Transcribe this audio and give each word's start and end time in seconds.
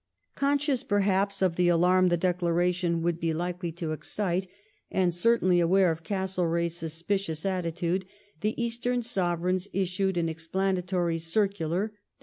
.1 0.31 0.33
Conscious, 0.35 0.81
perhaps, 0.81 1.43
of 1.43 1.57
the 1.57 1.67
alarm 1.67 2.07
the 2.09 2.17
declaration 2.17 3.03
would 3.03 3.19
be 3.19 3.35
likely 3.35 3.71
to 3.71 3.91
excite, 3.91 4.47
and 4.89 5.13
certainly 5.13 5.59
aware 5.59 5.91
of 5.91 6.01
Castlereagh's 6.03 6.75
suspicious 6.75 7.45
attitude, 7.45 8.07
the 8.39 8.59
Eastern 8.59 9.03
Sovereigns 9.03 9.67
issued 9.73 10.17
an 10.17 10.27
explanatory 10.27 11.19
circular 11.19 11.89
(Dec. 11.89 11.93